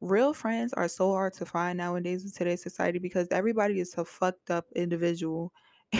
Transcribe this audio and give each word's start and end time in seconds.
real 0.00 0.34
friends 0.34 0.72
are 0.74 0.88
so 0.88 1.12
hard 1.12 1.34
to 1.34 1.46
find 1.46 1.78
nowadays 1.78 2.24
in 2.24 2.30
today's 2.32 2.62
society 2.62 2.98
because 2.98 3.28
everybody 3.30 3.80
is 3.80 3.94
a 3.96 4.04
fucked 4.04 4.50
up 4.50 4.66
individual. 4.74 5.52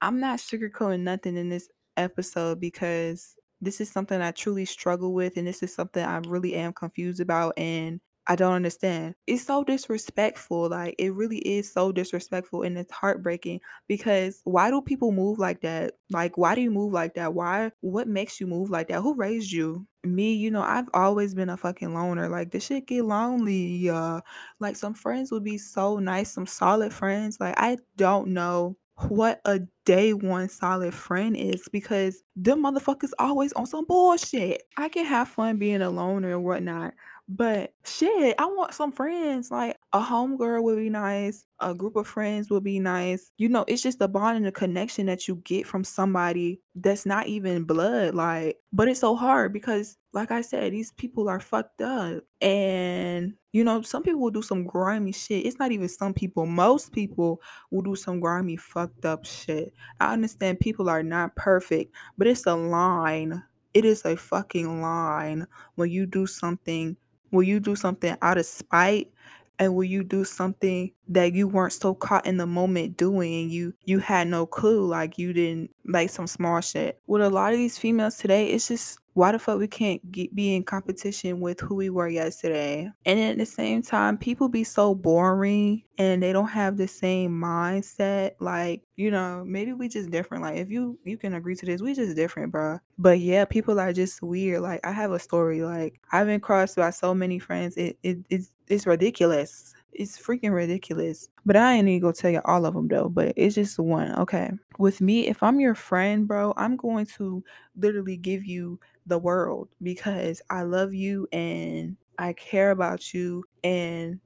I'm 0.00 0.20
not 0.20 0.38
sugarcoating 0.38 1.00
nothing 1.00 1.36
in 1.36 1.48
this 1.48 1.68
episode 1.96 2.60
because 2.60 3.34
this 3.60 3.80
is 3.80 3.90
something 3.90 4.20
I 4.20 4.30
truly 4.30 4.64
struggle 4.64 5.12
with 5.14 5.36
and 5.36 5.46
this 5.46 5.62
is 5.62 5.74
something 5.74 6.04
I 6.04 6.18
really 6.18 6.54
am 6.54 6.72
confused 6.72 7.20
about 7.20 7.54
and 7.58 8.00
I 8.30 8.36
don't 8.36 8.52
understand. 8.52 9.14
It's 9.26 9.42
so 9.44 9.64
disrespectful. 9.64 10.68
Like 10.68 10.94
it 10.98 11.14
really 11.14 11.38
is 11.38 11.72
so 11.72 11.92
disrespectful 11.92 12.62
and 12.62 12.76
it's 12.76 12.92
heartbreaking 12.92 13.60
because 13.86 14.42
why 14.44 14.70
do 14.70 14.82
people 14.82 15.12
move 15.12 15.38
like 15.38 15.62
that? 15.62 15.94
Like 16.10 16.36
why 16.36 16.54
do 16.54 16.60
you 16.60 16.70
move 16.70 16.92
like 16.92 17.14
that? 17.14 17.32
Why 17.32 17.72
what 17.80 18.06
makes 18.06 18.38
you 18.38 18.46
move 18.46 18.68
like 18.68 18.88
that? 18.88 19.00
Who 19.00 19.14
raised 19.14 19.50
you? 19.50 19.86
Me, 20.04 20.34
you 20.34 20.50
know, 20.50 20.60
I've 20.62 20.88
always 20.92 21.34
been 21.34 21.48
a 21.48 21.56
fucking 21.56 21.94
loner. 21.94 22.28
Like 22.28 22.50
this 22.50 22.66
shit 22.66 22.86
get 22.86 23.04
lonely. 23.06 23.88
Uh 23.88 24.20
like 24.60 24.76
some 24.76 24.92
friends 24.94 25.32
would 25.32 25.44
be 25.44 25.56
so 25.56 25.98
nice, 25.98 26.30
some 26.30 26.46
solid 26.46 26.92
friends. 26.92 27.38
Like 27.40 27.54
I 27.56 27.78
don't 27.96 28.28
know 28.28 28.76
what 29.08 29.40
a 29.46 29.60
day 29.88 30.12
one 30.12 30.50
solid 30.50 30.92
friend 30.92 31.34
is 31.34 31.66
because 31.72 32.22
them 32.36 32.62
motherfuckers 32.62 33.12
always 33.18 33.54
on 33.54 33.64
some 33.64 33.86
bullshit. 33.86 34.64
I 34.76 34.90
can 34.90 35.06
have 35.06 35.28
fun 35.28 35.56
being 35.56 35.80
alone 35.80 36.26
or 36.26 36.38
whatnot, 36.38 36.92
but 37.26 37.72
shit, 37.84 38.34
I 38.38 38.44
want 38.46 38.74
some 38.74 38.92
friends. 38.92 39.50
Like 39.50 39.78
a 39.94 40.00
homegirl 40.00 40.62
would 40.62 40.76
be 40.76 40.90
nice, 40.90 41.46
a 41.60 41.74
group 41.74 41.96
of 41.96 42.06
friends 42.06 42.50
would 42.50 42.64
be 42.64 42.80
nice. 42.80 43.30
You 43.36 43.48
know, 43.48 43.64
it's 43.68 43.82
just 43.82 43.98
the 43.98 44.08
bond 44.08 44.38
and 44.38 44.46
the 44.46 44.52
connection 44.52 45.06
that 45.06 45.28
you 45.28 45.36
get 45.36 45.66
from 45.66 45.84
somebody 45.84 46.60
that's 46.74 47.04
not 47.04 47.26
even 47.26 47.64
blood. 47.64 48.14
Like, 48.14 48.58
but 48.72 48.88
it's 48.88 49.00
so 49.00 49.14
hard 49.14 49.52
because, 49.52 49.98
like 50.14 50.30
I 50.30 50.40
said, 50.40 50.72
these 50.72 50.92
people 50.92 51.28
are 51.28 51.40
fucked 51.40 51.82
up. 51.82 52.24
And, 52.40 53.34
you 53.52 53.62
know, 53.62 53.82
some 53.82 54.02
people 54.02 54.20
will 54.20 54.30
do 54.30 54.42
some 54.42 54.64
grimy 54.64 55.12
shit. 55.12 55.44
It's 55.44 55.58
not 55.58 55.72
even 55.72 55.88
some 55.88 56.14
people, 56.14 56.46
most 56.46 56.92
people 56.92 57.42
will 57.70 57.82
do 57.82 57.94
some 57.94 58.20
grimy, 58.20 58.56
fucked 58.56 59.04
up 59.04 59.26
shit. 59.26 59.74
I 60.00 60.12
understand 60.12 60.60
people 60.60 60.88
are 60.88 61.02
not 61.02 61.36
perfect, 61.36 61.94
but 62.16 62.26
it's 62.26 62.46
a 62.46 62.54
line. 62.54 63.42
It 63.74 63.84
is 63.84 64.04
a 64.04 64.16
fucking 64.16 64.80
line 64.80 65.46
when 65.74 65.90
you 65.90 66.06
do 66.06 66.26
something, 66.26 66.96
when 67.30 67.46
you 67.46 67.60
do 67.60 67.76
something 67.76 68.16
out 68.22 68.38
of 68.38 68.46
spite 68.46 69.12
and 69.58 69.74
will 69.74 69.84
you 69.84 70.04
do 70.04 70.24
something 70.24 70.92
that 71.08 71.32
you 71.32 71.48
weren't 71.48 71.72
so 71.72 71.94
caught 71.94 72.26
in 72.26 72.36
the 72.36 72.46
moment 72.46 72.96
doing 72.96 73.50
you 73.50 73.74
you 73.84 73.98
had 73.98 74.28
no 74.28 74.46
clue 74.46 74.86
like 74.86 75.18
you 75.18 75.32
didn't 75.32 75.70
like 75.84 76.10
some 76.10 76.26
small 76.26 76.60
shit 76.60 77.00
with 77.06 77.22
a 77.22 77.30
lot 77.30 77.52
of 77.52 77.58
these 77.58 77.78
females 77.78 78.16
today 78.16 78.46
it's 78.46 78.68
just 78.68 78.98
why 79.18 79.32
the 79.32 79.38
fuck 79.40 79.58
we 79.58 79.66
can't 79.66 80.12
get, 80.12 80.32
be 80.32 80.54
in 80.54 80.62
competition 80.62 81.40
with 81.40 81.58
who 81.58 81.74
we 81.74 81.90
were 81.90 82.06
yesterday? 82.06 82.88
And 83.04 83.18
at 83.18 83.36
the 83.36 83.46
same 83.46 83.82
time 83.82 84.16
people 84.16 84.48
be 84.48 84.62
so 84.62 84.94
boring 84.94 85.82
and 85.98 86.22
they 86.22 86.32
don't 86.32 86.46
have 86.46 86.76
the 86.76 86.86
same 86.86 87.32
mindset. 87.32 88.34
Like 88.38 88.82
you 88.94 89.10
know 89.10 89.42
maybe 89.44 89.72
we 89.72 89.88
just 89.88 90.10
different. 90.10 90.44
Like 90.44 90.58
if 90.58 90.70
you 90.70 91.00
you 91.04 91.18
can 91.18 91.34
agree 91.34 91.56
to 91.56 91.66
this 91.66 91.82
we 91.82 91.94
just 91.94 92.14
different 92.14 92.52
bro 92.52 92.78
but 92.96 93.18
yeah 93.18 93.44
people 93.44 93.80
are 93.80 93.92
just 93.92 94.22
weird. 94.22 94.60
Like 94.60 94.86
i 94.86 94.92
have 94.92 95.10
a 95.10 95.18
story. 95.18 95.62
Like 95.62 96.00
i've 96.12 96.28
been 96.28 96.40
crossed 96.40 96.76
by 96.76 96.90
so 96.90 97.12
many 97.12 97.40
friends. 97.40 97.76
It, 97.76 97.98
it 98.04 98.18
it's 98.30 98.52
it's 98.68 98.86
ridiculous. 98.86 99.74
It's 99.92 100.16
freaking 100.16 100.54
ridiculous. 100.54 101.28
But 101.44 101.56
I 101.56 101.74
ain't 101.74 101.88
even 101.88 102.02
gonna 102.02 102.12
tell 102.12 102.30
you 102.30 102.40
all 102.44 102.66
of 102.66 102.74
them 102.74 102.86
though, 102.86 103.08
but 103.08 103.32
it's 103.34 103.56
just 103.56 103.80
one. 103.80 104.14
Okay. 104.16 104.52
With 104.78 105.00
me, 105.00 105.26
if 105.26 105.42
I'm 105.42 105.58
your 105.58 105.74
friend, 105.74 106.28
bro, 106.28 106.54
I'm 106.56 106.76
going 106.76 107.06
to 107.16 107.42
literally 107.76 108.16
give 108.16 108.44
you 108.44 108.78
the 109.08 109.18
world 109.18 109.68
because 109.82 110.42
I 110.50 110.62
love 110.62 110.94
you 110.94 111.26
and 111.32 111.96
I 112.18 112.32
care 112.32 112.70
about 112.70 113.14
you 113.14 113.44
and 113.64 114.20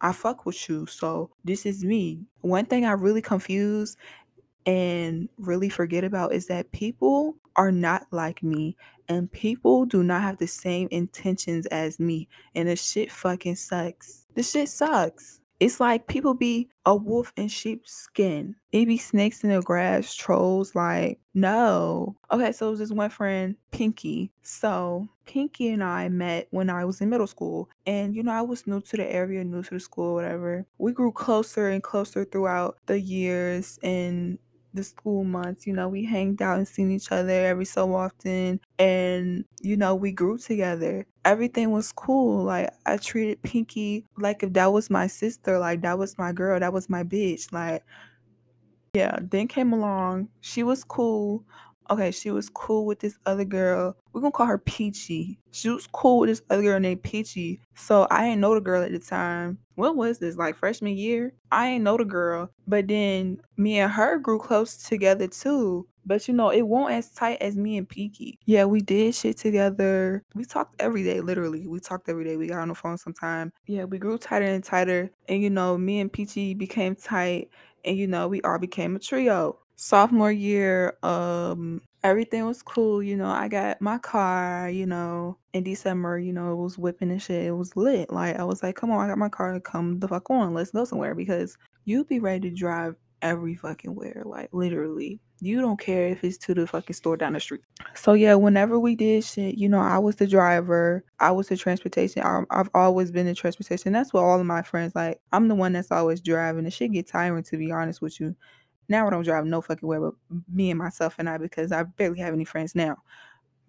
I 0.00 0.12
fuck 0.12 0.46
with 0.46 0.68
you. 0.68 0.86
So 0.86 1.30
this 1.44 1.66
is 1.66 1.84
me. 1.84 2.26
One 2.40 2.64
thing 2.64 2.84
I 2.84 2.92
really 2.92 3.22
confuse 3.22 3.96
and 4.66 5.28
really 5.38 5.68
forget 5.68 6.04
about 6.04 6.32
is 6.32 6.46
that 6.46 6.70
people 6.72 7.36
are 7.56 7.72
not 7.72 8.06
like 8.12 8.42
me 8.42 8.76
and 9.08 9.30
people 9.32 9.86
do 9.86 10.02
not 10.02 10.22
have 10.22 10.38
the 10.38 10.46
same 10.46 10.88
intentions 10.90 11.66
as 11.66 11.98
me 11.98 12.28
and 12.54 12.68
the 12.68 12.76
shit 12.76 13.10
fucking 13.10 13.56
sucks. 13.56 14.26
The 14.34 14.42
shit 14.42 14.68
sucks. 14.68 15.40
It's 15.60 15.80
like 15.80 16.06
people 16.06 16.34
be 16.34 16.68
a 16.86 16.94
wolf 16.94 17.32
in 17.36 17.48
sheep's 17.48 17.92
skin. 17.92 18.54
It 18.70 18.86
be 18.86 18.96
snakes 18.96 19.42
in 19.42 19.50
the 19.50 19.60
grass, 19.60 20.14
trolls. 20.14 20.74
Like, 20.74 21.18
no. 21.34 22.16
Okay, 22.30 22.52
so 22.52 22.68
it 22.68 22.70
was 22.70 22.78
this 22.78 22.92
one 22.92 23.10
friend, 23.10 23.56
Pinky. 23.72 24.30
So, 24.42 25.08
Pinky 25.26 25.70
and 25.70 25.82
I 25.82 26.08
met 26.10 26.46
when 26.50 26.70
I 26.70 26.84
was 26.84 27.00
in 27.00 27.10
middle 27.10 27.26
school. 27.26 27.70
And, 27.86 28.14
you 28.14 28.22
know, 28.22 28.32
I 28.32 28.42
was 28.42 28.66
new 28.66 28.80
to 28.80 28.96
the 28.96 29.12
area, 29.12 29.42
new 29.42 29.62
to 29.62 29.74
the 29.74 29.80
school, 29.80 30.14
whatever. 30.14 30.64
We 30.78 30.92
grew 30.92 31.10
closer 31.10 31.68
and 31.68 31.82
closer 31.82 32.24
throughout 32.24 32.78
the 32.86 33.00
years. 33.00 33.80
And 33.82 34.38
the 34.78 34.84
school 34.84 35.24
months. 35.24 35.66
You 35.66 35.74
know, 35.74 35.88
we 35.88 36.04
hanged 36.04 36.40
out 36.42 36.58
and 36.58 36.68
seen 36.68 36.90
each 36.90 37.12
other 37.12 37.30
every 37.46 37.64
so 37.66 37.94
often. 37.94 38.60
And, 38.78 39.44
you 39.60 39.76
know, 39.76 39.94
we 39.94 40.12
grew 40.12 40.38
together. 40.38 41.06
Everything 41.24 41.70
was 41.72 41.92
cool. 41.92 42.44
Like, 42.44 42.70
I 42.86 42.96
treated 42.96 43.42
Pinky 43.42 44.06
like 44.16 44.42
if 44.42 44.52
that 44.54 44.72
was 44.72 44.90
my 44.90 45.06
sister, 45.06 45.58
like, 45.58 45.82
that 45.82 45.98
was 45.98 46.16
my 46.18 46.32
girl, 46.32 46.60
that 46.60 46.72
was 46.72 46.88
my 46.88 47.04
bitch. 47.04 47.52
Like, 47.52 47.84
yeah, 48.94 49.18
then 49.20 49.48
came 49.48 49.72
along. 49.72 50.28
She 50.40 50.62
was 50.62 50.84
cool. 50.84 51.44
Okay, 51.90 52.10
she 52.10 52.30
was 52.30 52.50
cool 52.50 52.84
with 52.84 53.00
this 53.00 53.18
other 53.24 53.44
girl. 53.44 53.96
We're 54.12 54.20
gonna 54.20 54.32
call 54.32 54.46
her 54.46 54.58
Peachy. 54.58 55.38
She 55.52 55.70
was 55.70 55.86
cool 55.86 56.20
with 56.20 56.28
this 56.28 56.42
other 56.50 56.62
girl 56.62 56.80
named 56.80 57.02
Peachy. 57.02 57.60
So 57.74 58.06
I 58.10 58.24
didn't 58.24 58.40
know 58.40 58.54
the 58.54 58.60
girl 58.60 58.82
at 58.82 58.92
the 58.92 58.98
time. 58.98 59.58
What 59.74 59.96
was 59.96 60.18
this? 60.18 60.36
Like 60.36 60.56
freshman 60.56 60.96
year? 60.96 61.32
I 61.50 61.68
ain't 61.68 61.84
know 61.84 61.96
the 61.96 62.04
girl. 62.04 62.50
But 62.66 62.88
then 62.88 63.40
me 63.56 63.78
and 63.78 63.92
her 63.92 64.18
grew 64.18 64.38
close 64.38 64.76
together 64.76 65.28
too. 65.28 65.86
But 66.04 66.26
you 66.26 66.34
know, 66.34 66.50
it 66.50 66.62
won't 66.62 66.92
as 66.92 67.10
tight 67.10 67.40
as 67.40 67.56
me 67.56 67.76
and 67.76 67.88
Peaky. 67.88 68.38
Yeah, 68.44 68.64
we 68.64 68.80
did 68.80 69.14
shit 69.14 69.36
together. 69.36 70.24
We 70.34 70.44
talked 70.44 70.80
every 70.80 71.04
day, 71.04 71.20
literally. 71.20 71.66
We 71.66 71.80
talked 71.80 72.08
every 72.08 72.24
day. 72.24 72.36
We 72.36 72.48
got 72.48 72.60
on 72.60 72.68
the 72.68 72.74
phone 72.74 72.98
sometime. 72.98 73.52
Yeah, 73.66 73.84
we 73.84 73.98
grew 73.98 74.18
tighter 74.18 74.46
and 74.46 74.64
tighter. 74.64 75.10
And 75.28 75.42
you 75.42 75.50
know, 75.50 75.78
me 75.78 76.00
and 76.00 76.12
Peachy 76.12 76.54
became 76.54 76.96
tight. 76.96 77.50
And 77.84 77.96
you 77.96 78.06
know, 78.06 78.26
we 78.26 78.42
all 78.42 78.58
became 78.58 78.96
a 78.96 78.98
trio 78.98 79.58
sophomore 79.78 80.32
year, 80.32 80.98
um, 81.02 81.80
everything 82.02 82.44
was 82.44 82.62
cool. 82.62 83.02
You 83.02 83.16
know, 83.16 83.30
I 83.30 83.48
got 83.48 83.80
my 83.80 83.98
car, 83.98 84.68
you 84.68 84.84
know, 84.86 85.38
in 85.54 85.62
December, 85.62 86.18
you 86.18 86.32
know, 86.32 86.52
it 86.52 86.56
was 86.56 86.76
whipping 86.76 87.10
and 87.10 87.22
shit. 87.22 87.46
It 87.46 87.52
was 87.52 87.76
lit. 87.76 88.12
Like, 88.12 88.38
I 88.38 88.44
was 88.44 88.62
like, 88.62 88.76
come 88.76 88.90
on, 88.90 89.04
I 89.04 89.08
got 89.08 89.18
my 89.18 89.28
car. 89.28 89.58
Come 89.60 90.00
the 90.00 90.08
fuck 90.08 90.28
on. 90.30 90.52
Let's 90.52 90.72
go 90.72 90.84
somewhere 90.84 91.14
because 91.14 91.56
you'd 91.84 92.08
be 92.08 92.18
ready 92.18 92.50
to 92.50 92.54
drive 92.54 92.96
every 93.22 93.54
fucking 93.54 93.94
where. 93.94 94.22
Like, 94.26 94.50
literally. 94.52 95.20
You 95.40 95.60
don't 95.60 95.78
care 95.78 96.08
if 96.08 96.24
it's 96.24 96.36
to 96.38 96.54
the 96.54 96.66
fucking 96.66 96.94
store 96.94 97.16
down 97.16 97.34
the 97.34 97.40
street. 97.40 97.60
So, 97.94 98.14
yeah, 98.14 98.34
whenever 98.34 98.80
we 98.80 98.96
did 98.96 99.22
shit, 99.22 99.56
you 99.56 99.68
know, 99.68 99.78
I 99.78 99.98
was 99.98 100.16
the 100.16 100.26
driver, 100.26 101.04
I 101.20 101.30
was 101.30 101.46
the 101.46 101.56
transportation. 101.56 102.24
I, 102.24 102.42
I've 102.50 102.70
always 102.74 103.12
been 103.12 103.26
the 103.26 103.34
transportation. 103.36 103.92
That's 103.92 104.12
what 104.12 104.24
all 104.24 104.40
of 104.40 104.46
my 104.46 104.62
friends 104.62 104.96
like. 104.96 105.20
I'm 105.30 105.46
the 105.46 105.54
one 105.54 105.72
that's 105.72 105.92
always 105.92 106.20
driving. 106.20 106.64
The 106.64 106.72
shit 106.72 106.90
get 106.90 107.06
tiring, 107.06 107.44
to 107.44 107.56
be 107.56 107.70
honest 107.70 108.02
with 108.02 108.18
you. 108.18 108.34
Now 108.88 109.06
I 109.06 109.10
don't 109.10 109.24
drive 109.24 109.44
no 109.44 109.60
fucking 109.60 109.86
where 109.86 110.00
but 110.00 110.14
me 110.52 110.70
and 110.70 110.78
myself 110.78 111.16
and 111.18 111.28
I 111.28 111.38
because 111.38 111.72
I 111.72 111.82
barely 111.82 112.20
have 112.20 112.34
any 112.34 112.44
friends 112.44 112.74
now. 112.74 112.98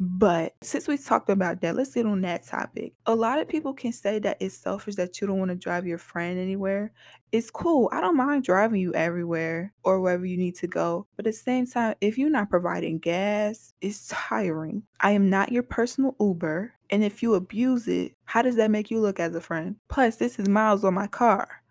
But 0.01 0.55
since 0.61 0.87
we 0.87 0.97
talked 0.97 1.29
about 1.29 1.59
that, 1.59 1.75
let's 1.75 1.93
get 1.93 2.05
on 2.05 2.21
that 2.21 2.47
topic. 2.47 2.93
A 3.05 3.13
lot 3.13 3.39
of 3.39 3.49
people 3.49 3.73
can 3.73 3.91
say 3.91 4.17
that 4.19 4.37
it's 4.39 4.55
selfish 4.55 4.95
that 4.95 5.19
you 5.19 5.27
don't 5.27 5.39
want 5.39 5.49
to 5.49 5.55
drive 5.55 5.85
your 5.85 5.97
friend 5.97 6.39
anywhere. 6.39 6.93
It's 7.33 7.51
cool. 7.51 7.89
I 7.91 7.99
don't 7.99 8.15
mind 8.15 8.45
driving 8.45 8.79
you 8.79 8.93
everywhere 8.93 9.73
or 9.83 9.99
wherever 9.99 10.25
you 10.25 10.37
need 10.37 10.55
to 10.55 10.67
go. 10.67 11.05
But 11.17 11.27
at 11.27 11.33
the 11.33 11.39
same 11.39 11.67
time, 11.67 11.95
if 11.99 12.17
you're 12.17 12.29
not 12.29 12.49
providing 12.49 12.99
gas, 12.99 13.73
it's 13.81 14.07
tiring. 14.07 14.83
I 15.01 15.11
am 15.11 15.29
not 15.29 15.51
your 15.51 15.63
personal 15.63 16.15
Uber. 16.21 16.71
And 16.91 17.03
if 17.03 17.21
you 17.21 17.33
abuse 17.33 17.89
it, 17.89 18.13
how 18.23 18.41
does 18.41 18.55
that 18.55 18.71
make 18.71 18.89
you 18.89 19.01
look 19.01 19.19
as 19.19 19.35
a 19.35 19.41
friend? 19.41 19.75
Plus, 19.89 20.15
this 20.15 20.39
is 20.39 20.47
miles 20.47 20.85
on 20.85 20.93
my 20.93 21.07
car. 21.07 21.61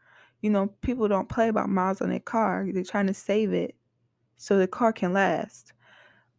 You 0.41 0.51
know, 0.51 0.69
people 0.83 1.09
don't 1.09 1.29
play 1.29 1.49
about 1.49 1.69
miles 1.69 2.01
on 2.01 2.11
their 2.11 2.21
car. 2.21 2.67
They're 2.73 2.85
trying 2.85 3.09
to 3.09 3.15
save 3.15 3.53
it 3.53 3.75
so 4.37 4.59
the 4.59 4.69
car 4.69 4.93
can 4.93 5.13
last. 5.13 5.73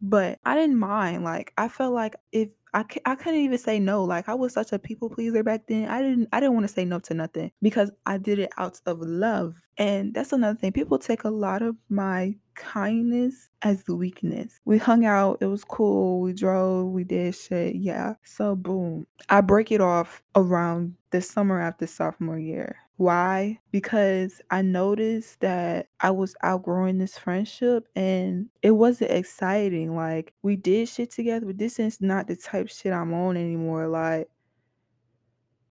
But 0.02 0.40
I 0.46 0.56
didn't 0.56 0.78
mind. 0.78 1.24
Like 1.24 1.54
I 1.58 1.68
felt 1.68 1.94
like 1.94 2.16
if 2.32 2.50
I, 2.74 2.86
I 3.06 3.16
couldn't 3.16 3.40
even 3.40 3.58
say 3.58 3.80
no. 3.80 4.04
Like 4.04 4.30
I 4.30 4.36
was 4.36 4.54
such 4.54 4.72
a 4.72 4.80
people 4.80 5.10
pleaser 5.10 5.44
back 5.44 5.68
then. 5.68 5.90
I 5.90 6.02
didn't 6.02 6.30
I 6.32 6.40
didn't 6.40 6.54
want 6.54 6.68
to 6.68 6.74
say 6.74 6.86
no 6.86 7.00
to 7.00 7.14
nothing 7.14 7.52
because 7.62 7.92
I 8.06 8.18
did 8.18 8.40
it 8.40 8.52
out 8.58 8.80
of 8.86 9.00
love. 9.00 9.56
And 9.78 10.14
that's 10.14 10.34
another 10.34 10.58
thing. 10.58 10.72
People 10.72 11.00
take 11.00 11.24
a 11.24 11.30
lot 11.30 11.62
of 11.62 11.76
my 11.90 12.36
kindness 12.60 13.50
as 13.64 13.84
the 13.84 13.96
weakness. 13.96 14.60
We 14.66 14.78
hung 14.78 15.06
out, 15.06 15.40
it 15.42 15.48
was 15.48 15.64
cool, 15.64 16.22
we 16.22 16.34
drove, 16.34 16.92
we 16.92 17.04
did 17.04 17.34
shit, 17.36 17.76
yeah. 17.76 18.16
So 18.24 18.56
boom. 18.56 19.08
I 19.30 19.42
break 19.42 19.72
it 19.72 19.82
off 19.82 20.22
around 20.36 20.96
the 21.12 21.22
summer 21.22 21.60
after 21.60 21.88
sophomore 21.88 22.38
year. 22.38 22.78
Why? 22.98 23.60
Because 23.72 24.42
I 24.52 24.62
noticed 24.62 25.40
that 25.40 25.88
I 26.02 26.12
was 26.12 26.36
outgrowing 26.44 26.98
this 26.98 27.18
friendship 27.18 27.88
and 27.96 28.50
it 28.62 28.72
wasn't 28.72 29.12
exciting. 29.12 29.96
Like 29.96 30.34
we 30.44 30.58
did 30.58 30.90
shit 30.90 31.12
together, 31.12 31.46
but 31.46 31.58
this 31.58 31.80
is 31.80 32.02
not 32.02 32.28
the 32.28 32.36
type 32.36 32.68
shit 32.68 32.92
I'm 32.92 33.14
on 33.14 33.38
anymore. 33.38 33.88
Like 33.88 34.30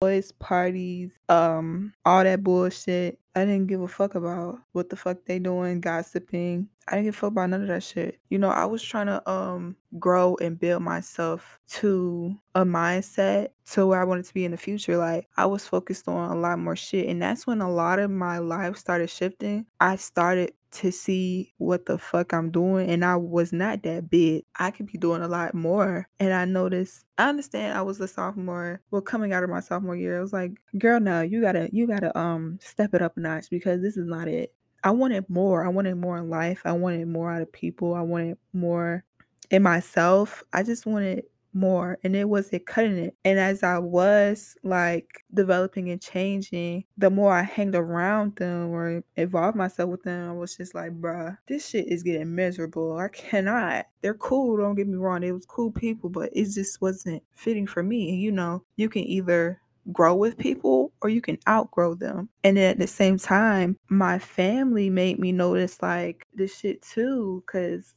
boys 0.00 0.30
parties, 0.30 1.15
um, 1.28 1.92
all 2.04 2.22
that 2.24 2.42
bullshit. 2.42 3.18
I 3.34 3.44
didn't 3.44 3.66
give 3.66 3.82
a 3.82 3.88
fuck 3.88 4.14
about 4.14 4.60
what 4.72 4.88
the 4.88 4.96
fuck 4.96 5.18
they 5.26 5.38
doing, 5.38 5.80
gossiping. 5.80 6.68
I 6.88 6.92
didn't 6.92 7.06
give 7.06 7.14
a 7.16 7.18
fuck 7.18 7.32
about 7.32 7.50
none 7.50 7.62
of 7.62 7.68
that 7.68 7.82
shit. 7.82 8.18
You 8.30 8.38
know, 8.38 8.48
I 8.48 8.64
was 8.64 8.82
trying 8.82 9.06
to 9.06 9.28
um 9.30 9.76
grow 9.98 10.36
and 10.40 10.58
build 10.58 10.82
myself 10.82 11.58
to 11.68 12.36
a 12.54 12.64
mindset 12.64 13.48
to 13.72 13.86
where 13.86 14.00
I 14.00 14.04
wanted 14.04 14.24
to 14.26 14.34
be 14.34 14.44
in 14.44 14.52
the 14.52 14.56
future. 14.56 14.96
Like 14.96 15.28
I 15.36 15.46
was 15.46 15.66
focused 15.66 16.08
on 16.08 16.30
a 16.30 16.38
lot 16.40 16.58
more 16.58 16.76
shit. 16.76 17.08
And 17.08 17.20
that's 17.20 17.46
when 17.46 17.60
a 17.60 17.70
lot 17.70 17.98
of 17.98 18.10
my 18.10 18.38
life 18.38 18.76
started 18.76 19.10
shifting. 19.10 19.66
I 19.80 19.96
started 19.96 20.52
to 20.72 20.92
see 20.92 21.54
what 21.56 21.86
the 21.86 21.96
fuck 21.96 22.34
I'm 22.34 22.50
doing 22.50 22.90
and 22.90 23.04
I 23.04 23.16
was 23.16 23.52
not 23.52 23.82
that 23.84 24.10
big. 24.10 24.44
I 24.58 24.70
could 24.70 24.86
be 24.86 24.98
doing 24.98 25.22
a 25.22 25.28
lot 25.28 25.54
more. 25.54 26.06
And 26.20 26.32
I 26.32 26.44
noticed 26.44 27.04
I 27.16 27.30
understand 27.30 27.76
I 27.76 27.82
was 27.82 28.00
a 28.00 28.08
sophomore. 28.08 28.82
Well, 28.90 29.00
coming 29.00 29.32
out 29.32 29.42
of 29.42 29.48
my 29.50 29.60
sophomore 29.60 29.96
year, 29.96 30.18
I 30.18 30.20
was 30.20 30.34
like, 30.34 30.52
girl, 30.78 31.00
no, 31.00 31.15
you 31.22 31.40
gotta 31.40 31.68
you 31.72 31.86
gotta 31.86 32.16
um 32.18 32.58
step 32.62 32.94
it 32.94 33.02
up 33.02 33.16
a 33.16 33.20
notch 33.20 33.50
because 33.50 33.82
this 33.82 33.96
is 33.96 34.06
not 34.06 34.28
it. 34.28 34.52
I 34.84 34.90
wanted 34.90 35.28
more. 35.28 35.64
I 35.64 35.68
wanted 35.68 35.96
more 35.96 36.18
in 36.18 36.30
life. 36.30 36.62
I 36.64 36.72
wanted 36.72 37.08
more 37.08 37.32
out 37.32 37.42
of 37.42 37.52
people. 37.52 37.94
I 37.94 38.02
wanted 38.02 38.38
more 38.52 39.04
in 39.50 39.62
myself. 39.62 40.44
I 40.52 40.62
just 40.62 40.86
wanted 40.86 41.24
more 41.56 41.98
and 42.04 42.14
it 42.14 42.28
wasn't 42.28 42.66
cutting 42.66 42.98
it. 42.98 43.16
And 43.24 43.38
as 43.38 43.62
I 43.62 43.78
was 43.78 44.56
like 44.62 45.24
developing 45.34 45.90
and 45.90 46.00
changing, 46.00 46.84
the 46.98 47.10
more 47.10 47.32
I 47.32 47.42
hanged 47.42 47.74
around 47.74 48.36
them 48.36 48.70
or 48.70 49.02
involved 49.16 49.56
myself 49.56 49.90
with 49.90 50.02
them, 50.02 50.28
I 50.28 50.32
was 50.32 50.56
just 50.56 50.74
like, 50.74 50.92
bruh, 51.00 51.36
this 51.48 51.66
shit 51.66 51.88
is 51.88 52.02
getting 52.02 52.34
miserable. 52.34 52.98
I 52.98 53.08
cannot. 53.08 53.86
They're 54.02 54.14
cool, 54.14 54.58
don't 54.58 54.76
get 54.76 54.86
me 54.86 54.96
wrong. 54.96 55.22
It 55.22 55.32
was 55.32 55.46
cool 55.46 55.72
people, 55.72 56.10
but 56.10 56.30
it 56.32 56.50
just 56.50 56.80
wasn't 56.80 57.22
fitting 57.34 57.66
for 57.66 57.82
me. 57.82 58.10
And 58.10 58.20
you 58.20 58.30
know, 58.30 58.62
you 58.76 58.88
can 58.88 59.02
either 59.02 59.60
grow 59.92 60.14
with 60.14 60.38
people 60.38 60.92
or 61.02 61.08
you 61.08 61.20
can 61.20 61.38
outgrow 61.48 61.94
them. 61.94 62.28
And 62.44 62.56
then 62.56 62.70
at 62.70 62.78
the 62.78 62.86
same 62.86 63.18
time, 63.18 63.76
my 63.88 64.18
family 64.18 64.90
made 64.90 65.18
me 65.18 65.32
notice 65.32 65.80
like 65.82 66.26
this 66.34 66.58
shit 66.58 66.82
too, 66.82 67.42
because 67.46 67.94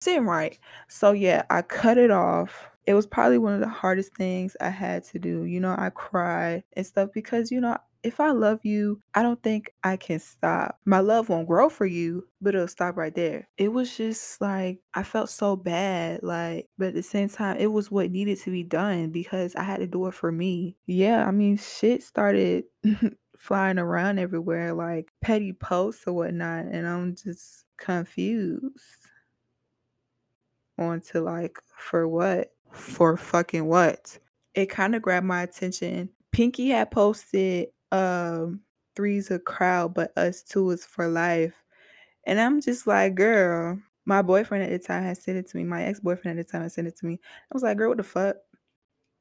seem 0.00 0.28
right. 0.28 0.58
So 0.88 1.12
yeah, 1.12 1.42
I 1.50 1.62
cut 1.62 1.98
it 1.98 2.10
off. 2.10 2.70
It 2.86 2.94
was 2.94 3.06
probably 3.06 3.38
one 3.38 3.54
of 3.54 3.60
the 3.60 3.68
hardest 3.68 4.14
things 4.14 4.56
I 4.60 4.70
had 4.70 5.04
to 5.04 5.18
do. 5.18 5.44
You 5.44 5.60
know, 5.60 5.74
I 5.78 5.90
cried 5.90 6.64
and 6.72 6.86
stuff 6.86 7.10
because, 7.12 7.50
you 7.50 7.60
know, 7.60 7.76
if 8.02 8.20
I 8.20 8.30
love 8.30 8.60
you, 8.62 9.00
I 9.14 9.22
don't 9.22 9.42
think 9.42 9.72
I 9.84 9.96
can 9.96 10.18
stop. 10.18 10.78
My 10.84 11.00
love 11.00 11.28
won't 11.28 11.46
grow 11.46 11.68
for 11.68 11.86
you, 11.86 12.26
but 12.40 12.54
it'll 12.54 12.68
stop 12.68 12.96
right 12.96 13.14
there. 13.14 13.48
It 13.58 13.68
was 13.72 13.96
just 13.96 14.40
like 14.40 14.80
I 14.94 15.02
felt 15.02 15.28
so 15.30 15.56
bad, 15.56 16.22
like, 16.22 16.68
but 16.78 16.88
at 16.88 16.94
the 16.94 17.02
same 17.02 17.28
time, 17.28 17.58
it 17.58 17.66
was 17.66 17.90
what 17.90 18.10
needed 18.10 18.38
to 18.40 18.50
be 18.50 18.62
done 18.62 19.10
because 19.10 19.54
I 19.54 19.62
had 19.62 19.78
to 19.78 19.86
do 19.86 20.06
it 20.06 20.14
for 20.14 20.32
me. 20.32 20.76
Yeah, 20.86 21.26
I 21.26 21.30
mean, 21.30 21.56
shit 21.56 22.02
started 22.02 22.64
flying 23.36 23.78
around 23.78 24.18
everywhere, 24.18 24.72
like 24.72 25.10
petty 25.20 25.52
posts 25.52 26.04
or 26.06 26.14
whatnot, 26.14 26.66
and 26.66 26.86
I'm 26.86 27.14
just 27.14 27.64
confused 27.76 28.76
on 30.78 31.00
to 31.00 31.20
like 31.20 31.58
for 31.76 32.08
what? 32.08 32.52
For 32.72 33.16
fucking 33.16 33.66
what? 33.66 34.18
It 34.54 34.66
kind 34.66 34.94
of 34.94 35.02
grabbed 35.02 35.26
my 35.26 35.42
attention. 35.42 36.10
Pinky 36.32 36.68
had 36.68 36.90
posted 36.90 37.68
um 37.92 38.60
three's 38.96 39.30
a 39.30 39.38
crowd, 39.38 39.94
but 39.94 40.16
us 40.16 40.42
two 40.42 40.70
is 40.70 40.84
for 40.84 41.08
life. 41.08 41.54
And 42.26 42.40
I'm 42.40 42.60
just 42.60 42.86
like, 42.86 43.14
girl, 43.14 43.78
my 44.04 44.22
boyfriend 44.22 44.64
at 44.64 44.70
the 44.70 44.78
time 44.78 45.02
had 45.02 45.18
sent 45.18 45.38
it 45.38 45.48
to 45.48 45.56
me. 45.56 45.64
My 45.64 45.84
ex-boyfriend 45.84 46.38
at 46.38 46.46
the 46.46 46.52
time 46.52 46.62
had 46.62 46.72
sent 46.72 46.88
it 46.88 46.96
to 46.98 47.06
me. 47.06 47.18
I 47.24 47.54
was 47.54 47.62
like, 47.62 47.76
girl, 47.76 47.88
what 47.88 47.98
the 47.98 48.04
fuck? 48.04 48.36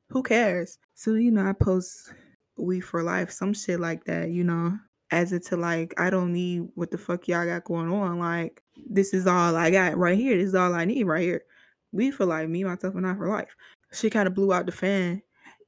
Who 0.10 0.24
cares? 0.24 0.80
So, 0.96 1.14
you 1.14 1.32
know, 1.32 1.48
I 1.48 1.54
post 1.54 2.14
we 2.58 2.80
for 2.80 3.04
life, 3.04 3.32
some 3.32 3.54
shit 3.54 3.80
like 3.80 4.04
that, 4.06 4.32
you 4.32 4.44
know, 4.44 4.78
as 5.12 5.32
into 5.32 5.56
like, 5.56 5.94
I 5.98 6.10
don't 6.10 6.34
need 6.34 6.68
what 6.76 6.92
the 6.92 6.98
fuck 6.98 7.28
y'all 7.28 7.46
got 7.46 7.64
going 7.64 7.92
on. 7.92 8.20
Like, 8.20 8.62
this 8.90 9.14
is 9.14 9.28
all 9.28 9.56
I 9.56 9.72
got 9.72 9.98
right 9.98 10.18
here. 10.18 10.38
This 10.38 10.48
is 10.48 10.56
all 10.56 10.74
I 10.74 10.86
need 10.86 11.04
right 11.04 11.22
here. 11.22 11.44
We 11.92 12.12
for 12.12 12.26
life, 12.26 12.50
me, 12.50 12.64
myself, 12.64 12.96
and 12.96 13.08
I 13.08 13.16
for 13.16 13.30
life. 13.30 13.56
She 13.94 14.10
kind 14.10 14.28
of 14.28 14.34
blew 14.34 14.54
out 14.54 14.66
the 14.66 14.72
fan. 14.72 15.22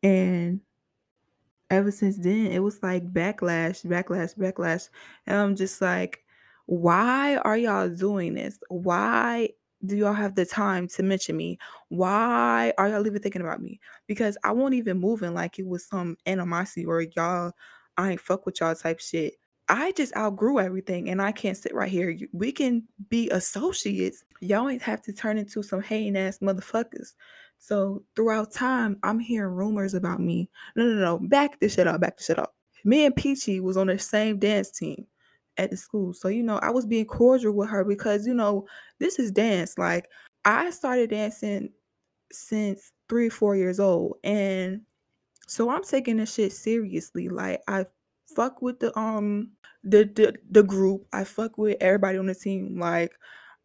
And 0.04 0.62
ever 1.72 1.90
since 1.90 2.18
then, 2.18 2.48
it 2.48 2.60
was 2.60 2.84
like 2.84 3.12
backlash, 3.12 3.84
backlash, 3.86 4.38
backlash. 4.38 4.90
And 5.26 5.38
I'm 5.38 5.56
just 5.56 5.82
like, 5.82 6.24
why 6.68 7.38
are 7.38 7.58
y'all 7.58 7.90
doing 7.90 8.36
this? 8.36 8.60
Why 8.70 9.50
do 9.84 9.96
y'all 9.96 10.14
have 10.14 10.36
the 10.36 10.46
time 10.46 10.88
to 10.90 11.04
mention 11.04 11.36
me? 11.38 11.58
Why 11.90 12.74
are 12.78 12.90
y'all 12.90 13.08
even 13.08 13.22
thinking 13.22 13.42
about 13.42 13.62
me? 13.62 13.80
Because 14.06 14.38
I 14.44 14.52
won't 14.52 14.76
even 14.76 15.00
move 15.00 15.24
in 15.24 15.34
like 15.34 15.58
it 15.58 15.66
was 15.66 15.88
some 15.88 16.18
animosity 16.28 16.86
or 16.86 17.02
y'all, 17.02 17.54
I 17.98 18.12
ain't 18.12 18.22
fuck 18.22 18.46
with 18.46 18.60
y'all 18.60 18.76
type 18.76 19.00
shit. 19.00 19.36
I 19.70 19.94
just 19.94 20.16
outgrew 20.18 20.60
everything 20.60 21.10
and 21.10 21.22
I 21.22 21.32
can't 21.32 21.58
sit 21.58 21.74
right 21.74 21.90
here. 21.90 22.16
We 22.34 22.52
can 22.52 22.84
be 23.10 23.30
associates. 23.30 24.24
Y'all 24.42 24.68
ain't 24.68 24.82
have 24.82 25.02
to 25.04 25.14
turn 25.14 25.38
into 25.38 25.64
some 25.64 25.82
hating 25.82 26.18
ass 26.18 26.40
motherfuckers. 26.40 27.14
So 27.62 28.04
throughout 28.16 28.52
time, 28.52 28.98
I'm 29.04 29.20
hearing 29.20 29.54
rumors 29.54 29.94
about 29.94 30.20
me. 30.20 30.50
No, 30.76 30.84
no, 30.84 30.96
no. 30.96 31.20
Back 31.20 31.60
this 31.60 31.76
shit 31.76 31.86
up. 31.86 32.02
Back 32.02 32.18
this 32.18 32.26
shit 32.26 32.40
up. 32.40 32.56
Me 32.84 33.06
and 33.06 33.16
Peachy 33.16 33.60
was 33.60 33.78
on 33.78 33.86
the 33.86 34.00
same 34.00 34.40
dance 34.40 34.72
team 34.72 35.06
at 35.58 35.70
the 35.70 35.78
school. 35.78 36.12
So, 36.12 36.28
you 36.28 36.42
know, 36.42 36.58
I 36.64 36.72
was 36.72 36.88
being 36.88 37.06
cordial 37.06 37.54
with 37.54 37.70
her 37.70 37.84
because, 37.84 38.26
you 38.26 38.34
know, 38.34 38.66
this 39.00 39.20
is 39.20 39.32
dance. 39.32 39.78
Like, 39.78 40.08
I 40.44 40.72
started 40.72 41.12
dancing 41.12 41.70
since 42.32 42.92
three, 43.08 43.30
four 43.30 43.56
years 43.56 43.80
old. 43.80 44.16
And 44.24 44.82
so 45.48 45.70
I'm 45.70 45.84
taking 45.84 46.18
this 46.18 46.34
shit 46.34 46.54
seriously. 46.54 47.30
Like, 47.30 47.62
I 47.68 47.86
fuck 48.36 48.64
with 48.64 48.80
the 48.80 48.98
um 48.98 49.52
the 49.84 50.06
the, 50.16 50.36
the 50.50 50.64
group. 50.64 51.06
I 51.14 51.26
fuck 51.26 51.60
with 51.60 51.78
everybody 51.80 52.18
on 52.18 52.26
the 52.26 52.34
team. 52.34 52.80
Like, 52.80 53.12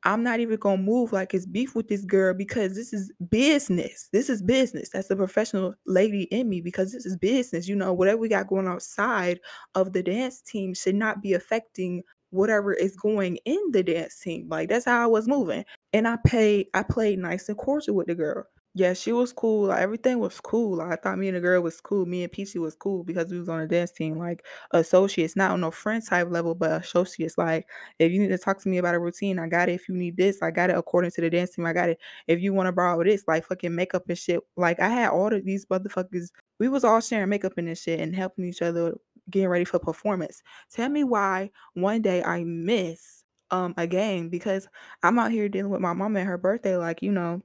I'm 0.06 0.22
not 0.22 0.38
even 0.38 0.56
gonna 0.58 0.80
move 0.80 1.12
like 1.12 1.34
it's 1.34 1.46
beef 1.46 1.74
with 1.74 1.88
this 1.88 2.04
girl 2.04 2.32
because 2.32 2.76
this 2.76 2.92
is 2.92 3.12
business. 3.28 4.08
This 4.12 4.30
is 4.30 4.40
business. 4.40 4.88
That's 4.88 5.08
the 5.08 5.16
professional 5.16 5.74
lady 5.84 6.22
in 6.24 6.48
me 6.48 6.60
because 6.60 6.92
this 6.92 7.04
is 7.04 7.16
business. 7.16 7.66
You 7.66 7.74
know, 7.74 7.92
whatever 7.92 8.18
we 8.18 8.28
got 8.28 8.46
going 8.46 8.68
outside 8.68 9.40
of 9.74 9.92
the 9.92 10.04
dance 10.04 10.40
team 10.40 10.74
should 10.74 10.94
not 10.94 11.22
be 11.22 11.32
affecting 11.32 12.04
whatever 12.30 12.72
is 12.72 12.94
going 12.94 13.38
in 13.46 13.58
the 13.72 13.82
dance 13.82 14.20
team. 14.20 14.46
Like 14.48 14.68
that's 14.68 14.84
how 14.84 15.02
I 15.02 15.06
was 15.06 15.26
moving. 15.26 15.64
And 15.92 16.06
I 16.06 16.18
paid 16.24 16.68
I 16.72 16.84
played 16.84 17.18
nice 17.18 17.48
and 17.48 17.58
cordial 17.58 17.96
with 17.96 18.06
the 18.06 18.14
girl 18.14 18.46
yeah, 18.78 18.92
she 18.92 19.10
was 19.10 19.32
cool. 19.32 19.68
Like, 19.68 19.80
everything 19.80 20.18
was 20.18 20.38
cool. 20.38 20.76
Like, 20.76 20.92
I 20.92 20.96
thought 20.96 21.18
me 21.18 21.28
and 21.28 21.36
the 21.36 21.40
girl 21.40 21.62
was 21.62 21.80
cool. 21.80 22.04
Me 22.04 22.22
and 22.24 22.30
Peachy 22.30 22.58
was 22.58 22.74
cool 22.76 23.04
because 23.04 23.30
we 23.32 23.38
was 23.38 23.48
on 23.48 23.60
a 23.60 23.66
dance 23.66 23.90
team, 23.90 24.18
like 24.18 24.44
associates, 24.70 25.34
not 25.34 25.52
on 25.52 25.62
no 25.62 25.70
friend 25.70 26.04
type 26.04 26.28
level, 26.30 26.54
but 26.54 26.72
associates. 26.82 27.38
Like, 27.38 27.66
if 27.98 28.12
you 28.12 28.20
need 28.20 28.28
to 28.28 28.36
talk 28.38 28.60
to 28.60 28.68
me 28.68 28.76
about 28.76 28.94
a 28.94 28.98
routine, 28.98 29.38
I 29.38 29.48
got 29.48 29.70
it. 29.70 29.76
If 29.76 29.88
you 29.88 29.94
need 29.94 30.18
this, 30.18 30.42
I 30.42 30.50
got 30.50 30.68
it 30.68 30.76
according 30.76 31.12
to 31.12 31.22
the 31.22 31.30
dance 31.30 31.52
team. 31.52 31.64
I 31.64 31.72
got 31.72 31.88
it. 31.88 31.98
If 32.26 32.40
you 32.42 32.52
want 32.52 32.66
to 32.66 32.72
borrow 32.72 33.02
this, 33.02 33.24
like 33.26 33.46
fucking 33.46 33.74
makeup 33.74 34.04
and 34.10 34.18
shit. 34.18 34.40
Like, 34.58 34.78
I 34.78 34.88
had 34.90 35.08
all 35.08 35.32
of 35.32 35.42
these 35.44 35.64
motherfuckers. 35.66 36.28
We 36.60 36.68
was 36.68 36.84
all 36.84 37.00
sharing 37.00 37.30
makeup 37.30 37.54
and 37.56 37.68
this 37.68 37.80
shit 37.82 37.98
and 38.00 38.14
helping 38.14 38.44
each 38.44 38.60
other 38.60 38.94
getting 39.30 39.48
ready 39.48 39.64
for 39.64 39.78
performance. 39.78 40.42
Tell 40.70 40.90
me 40.90 41.02
why 41.02 41.50
one 41.72 42.02
day 42.02 42.22
I 42.22 42.44
miss 42.44 43.24
um 43.50 43.72
a 43.76 43.86
game 43.86 44.28
because 44.28 44.68
I'm 45.02 45.18
out 45.18 45.30
here 45.30 45.48
dealing 45.48 45.70
with 45.72 45.80
my 45.80 45.92
mom 45.94 46.16
and 46.16 46.28
her 46.28 46.36
birthday, 46.38 46.76
like, 46.76 47.00
you 47.02 47.10
know 47.12 47.42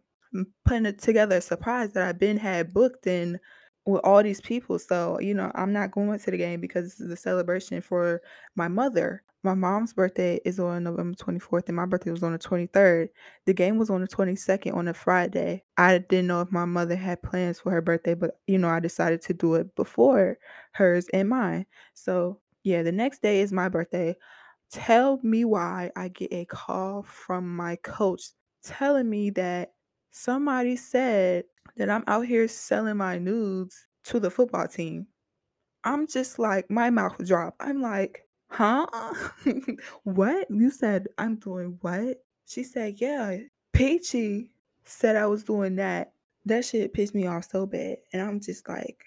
putting 0.65 0.85
it 0.85 0.99
together 0.99 1.37
a 1.37 1.41
surprise 1.41 1.93
that 1.93 2.07
I've 2.07 2.19
been 2.19 2.37
had 2.37 2.73
booked 2.73 3.07
in 3.07 3.39
with 3.85 4.01
all 4.03 4.21
these 4.23 4.41
people. 4.41 4.79
So, 4.79 5.19
you 5.19 5.33
know, 5.33 5.51
I'm 5.55 5.73
not 5.73 5.91
going 5.91 6.17
to 6.19 6.31
the 6.31 6.37
game 6.37 6.61
because 6.61 6.85
this 6.89 6.99
is 6.99 7.11
a 7.11 7.15
celebration 7.15 7.81
for 7.81 8.21
my 8.55 8.67
mother. 8.67 9.23
My 9.43 9.55
mom's 9.55 9.93
birthday 9.93 10.39
is 10.45 10.59
on 10.59 10.83
November 10.83 11.15
24th 11.17 11.67
and 11.67 11.75
my 11.75 11.87
birthday 11.87 12.11
was 12.11 12.21
on 12.21 12.31
the 12.31 12.37
23rd. 12.37 13.09
The 13.45 13.53
game 13.55 13.79
was 13.79 13.89
on 13.89 14.01
the 14.01 14.07
22nd 14.07 14.71
on 14.75 14.87
a 14.87 14.93
Friday. 14.93 15.63
I 15.77 15.97
didn't 15.97 16.27
know 16.27 16.41
if 16.41 16.51
my 16.51 16.65
mother 16.65 16.95
had 16.95 17.23
plans 17.23 17.59
for 17.59 17.71
her 17.71 17.81
birthday, 17.81 18.13
but 18.13 18.39
you 18.45 18.59
know, 18.59 18.69
I 18.69 18.79
decided 18.79 19.21
to 19.23 19.33
do 19.33 19.55
it 19.55 19.75
before 19.75 20.37
hers 20.73 21.07
and 21.11 21.27
mine. 21.27 21.65
So, 21.95 22.39
yeah, 22.63 22.83
the 22.83 22.91
next 22.91 23.23
day 23.23 23.41
is 23.41 23.51
my 23.51 23.67
birthday. 23.67 24.15
Tell 24.71 25.19
me 25.21 25.43
why 25.45 25.91
I 25.95 26.07
get 26.07 26.31
a 26.31 26.45
call 26.45 27.03
from 27.03 27.55
my 27.55 27.75
coach 27.77 28.29
telling 28.63 29.09
me 29.09 29.29
that 29.31 29.73
Somebody 30.11 30.75
said 30.75 31.45
that 31.77 31.89
I'm 31.89 32.03
out 32.05 32.25
here 32.25 32.47
selling 32.47 32.97
my 32.97 33.17
nudes 33.17 33.87
to 34.05 34.19
the 34.19 34.29
football 34.29 34.67
team. 34.67 35.07
I'm 35.83 36.05
just 36.05 36.37
like, 36.37 36.69
my 36.69 36.89
mouth 36.89 37.17
dropped. 37.25 37.57
I'm 37.61 37.81
like, 37.81 38.27
huh? 38.49 38.85
what? 40.03 40.47
You 40.51 40.69
said 40.69 41.07
I'm 41.17 41.37
doing 41.37 41.77
what? 41.81 42.17
She 42.45 42.63
said, 42.63 42.99
yeah. 42.99 43.37
Peachy 43.73 44.51
said 44.83 45.15
I 45.15 45.25
was 45.27 45.43
doing 45.43 45.77
that. 45.77 46.11
That 46.45 46.65
shit 46.65 46.93
pissed 46.93 47.15
me 47.15 47.27
off 47.27 47.49
so 47.49 47.65
bad. 47.65 47.97
And 48.11 48.21
I'm 48.21 48.41
just 48.41 48.67
like, 48.67 49.01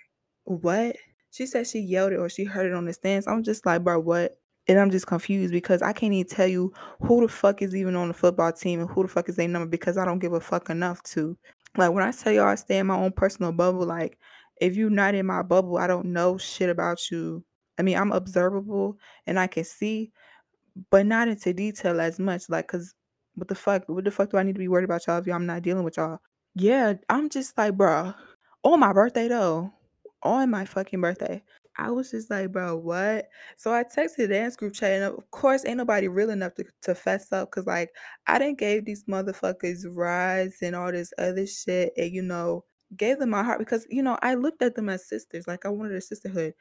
what? 0.44 0.96
She 1.30 1.46
said 1.46 1.66
she 1.66 1.80
yelled 1.80 2.12
it 2.12 2.18
or 2.18 2.28
she 2.28 2.44
heard 2.44 2.66
it 2.66 2.74
on 2.74 2.86
the 2.86 2.92
stands. 2.92 3.26
I'm 3.26 3.42
just 3.42 3.66
like, 3.66 3.84
bro, 3.84 3.98
what? 4.00 4.38
And 4.66 4.78
I'm 4.78 4.90
just 4.90 5.06
confused 5.06 5.52
because 5.52 5.82
I 5.82 5.92
can't 5.92 6.12
even 6.14 6.28
tell 6.28 6.46
you 6.46 6.72
who 7.02 7.20
the 7.20 7.28
fuck 7.28 7.60
is 7.60 7.74
even 7.74 7.96
on 7.96 8.08
the 8.08 8.14
football 8.14 8.52
team 8.52 8.80
and 8.80 8.88
who 8.88 9.02
the 9.02 9.08
fuck 9.08 9.28
is 9.28 9.36
their 9.36 9.48
number 9.48 9.68
because 9.68 9.98
I 9.98 10.04
don't 10.04 10.20
give 10.20 10.32
a 10.32 10.40
fuck 10.40 10.70
enough 10.70 11.02
to. 11.04 11.36
Like 11.76 11.92
when 11.92 12.04
I 12.04 12.12
tell 12.12 12.32
y'all 12.32 12.46
I 12.46 12.54
stay 12.54 12.78
in 12.78 12.86
my 12.86 12.96
own 12.96 13.12
personal 13.12 13.52
bubble, 13.52 13.84
like 13.84 14.18
if 14.60 14.76
you're 14.76 14.90
not 14.90 15.14
in 15.14 15.26
my 15.26 15.42
bubble, 15.42 15.76
I 15.76 15.86
don't 15.86 16.06
know 16.06 16.38
shit 16.38 16.70
about 16.70 17.10
you. 17.10 17.44
I 17.78 17.82
mean, 17.82 17.96
I'm 17.96 18.12
observable 18.12 18.98
and 19.26 19.38
I 19.38 19.48
can 19.48 19.64
see, 19.64 20.12
but 20.90 21.06
not 21.06 21.28
into 21.28 21.52
detail 21.52 22.00
as 22.00 22.18
much. 22.18 22.48
Like, 22.48 22.68
cause 22.68 22.94
what 23.34 23.48
the 23.48 23.54
fuck? 23.54 23.88
What 23.88 24.04
the 24.04 24.10
fuck 24.10 24.30
do 24.30 24.36
I 24.36 24.44
need 24.44 24.54
to 24.54 24.60
be 24.60 24.68
worried 24.68 24.84
about 24.84 25.06
y'all 25.06 25.18
if 25.18 25.26
y'all 25.26 25.36
I'm 25.36 25.46
not 25.46 25.62
dealing 25.62 25.84
with 25.84 25.96
y'all? 25.96 26.20
Yeah, 26.54 26.94
I'm 27.08 27.28
just 27.28 27.58
like, 27.58 27.76
bro. 27.76 28.14
On 28.62 28.80
my 28.80 28.92
birthday 28.92 29.28
though, 29.28 29.72
on 30.22 30.50
my 30.50 30.64
fucking 30.64 31.00
birthday, 31.00 31.42
I 31.78 31.90
was 31.90 32.10
just 32.10 32.30
like, 32.30 32.52
bro, 32.52 32.76
what? 32.76 33.28
So 33.56 33.72
I 33.72 33.84
texted 33.84 34.16
the 34.18 34.28
dance 34.28 34.56
group 34.56 34.74
chat, 34.74 34.92
and 34.92 35.04
of 35.04 35.30
course, 35.30 35.64
ain't 35.66 35.78
nobody 35.78 36.08
real 36.08 36.30
enough 36.30 36.54
to, 36.56 36.64
to 36.82 36.94
fess 36.94 37.32
up, 37.32 37.50
cause 37.50 37.66
like 37.66 37.90
I 38.26 38.38
didn't 38.38 38.58
gave 38.58 38.84
these 38.84 39.04
motherfuckers 39.04 39.84
rides 39.90 40.58
and 40.62 40.76
all 40.76 40.92
this 40.92 41.12
other 41.18 41.46
shit, 41.46 41.92
and 41.96 42.12
you 42.12 42.22
know, 42.22 42.64
gave 42.96 43.18
them 43.18 43.30
my 43.30 43.42
heart 43.42 43.58
because 43.58 43.86
you 43.90 44.02
know 44.02 44.18
I 44.22 44.34
looked 44.34 44.62
at 44.62 44.76
them 44.76 44.88
as 44.88 45.08
sisters, 45.08 45.46
like 45.48 45.66
I 45.66 45.70
wanted 45.70 45.96
a 45.96 46.00
sisterhood, 46.00 46.54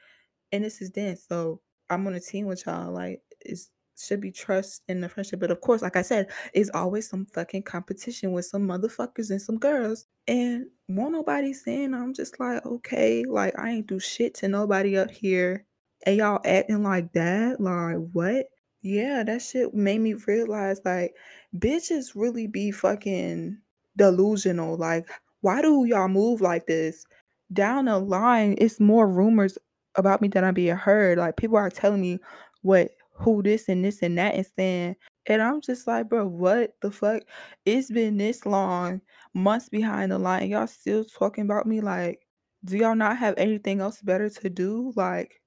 and 0.52 0.64
this 0.64 0.82
is 0.82 0.90
dance, 0.90 1.26
so 1.28 1.60
I'm 1.90 2.06
on 2.06 2.14
a 2.14 2.20
team 2.20 2.46
with 2.46 2.66
y'all, 2.66 2.92
like 2.92 3.22
it's 3.40 3.70
should 3.96 4.20
be 4.20 4.30
trust 4.30 4.82
in 4.88 5.00
the 5.00 5.08
friendship. 5.08 5.40
But 5.40 5.50
of 5.50 5.60
course, 5.60 5.82
like 5.82 5.96
I 5.96 6.02
said, 6.02 6.28
it's 6.52 6.70
always 6.74 7.08
some 7.08 7.26
fucking 7.26 7.62
competition 7.62 8.32
with 8.32 8.46
some 8.46 8.66
motherfuckers 8.66 9.30
and 9.30 9.40
some 9.40 9.58
girls. 9.58 10.06
And 10.26 10.66
won't 10.88 11.12
nobody 11.12 11.52
saying 11.52 11.94
I'm 11.94 12.14
just 12.14 12.38
like, 12.40 12.64
okay, 12.66 13.24
like 13.24 13.58
I 13.58 13.70
ain't 13.70 13.86
do 13.86 14.00
shit 14.00 14.34
to 14.36 14.48
nobody 14.48 14.96
up 14.96 15.10
here. 15.10 15.66
And 16.06 16.16
y'all 16.16 16.40
acting 16.44 16.82
like 16.82 17.12
that? 17.12 17.60
Like 17.60 17.96
what? 18.12 18.46
Yeah, 18.82 19.22
that 19.22 19.40
shit 19.40 19.72
made 19.72 20.00
me 20.00 20.14
realize 20.14 20.80
like 20.84 21.14
bitches 21.56 22.12
really 22.14 22.46
be 22.46 22.70
fucking 22.70 23.58
delusional. 23.96 24.76
Like, 24.76 25.08
why 25.40 25.62
do 25.62 25.84
y'all 25.86 26.08
move 26.08 26.40
like 26.40 26.66
this? 26.66 27.06
Down 27.52 27.86
the 27.86 27.98
line, 27.98 28.56
it's 28.58 28.80
more 28.80 29.08
rumors 29.08 29.56
about 29.94 30.20
me 30.20 30.28
than 30.28 30.44
I'm 30.44 30.54
being 30.54 30.76
heard. 30.76 31.18
Like 31.18 31.36
people 31.36 31.56
are 31.56 31.70
telling 31.70 32.00
me 32.00 32.18
what 32.62 32.90
who 33.14 33.42
this 33.42 33.68
and 33.68 33.84
this 33.84 34.02
and 34.02 34.18
that 34.18 34.34
and 34.34 34.46
saying 34.56 34.96
and 35.26 35.42
I'm 35.42 35.60
just 35.60 35.86
like, 35.86 36.08
bro, 36.08 36.26
what 36.26 36.74
the 36.82 36.90
fuck? 36.90 37.22
It's 37.64 37.90
been 37.90 38.18
this 38.18 38.44
long, 38.44 39.00
months 39.32 39.68
behind 39.68 40.12
the 40.12 40.18
line, 40.18 40.50
y'all 40.50 40.66
still 40.66 41.04
talking 41.04 41.44
about 41.44 41.66
me. 41.66 41.80
Like, 41.80 42.26
do 42.64 42.76
y'all 42.76 42.94
not 42.94 43.16
have 43.16 43.34
anything 43.38 43.80
else 43.80 44.02
better 44.02 44.28
to 44.28 44.50
do? 44.50 44.92
Like, 44.96 45.40